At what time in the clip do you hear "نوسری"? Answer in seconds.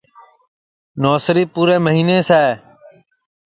1.01-1.43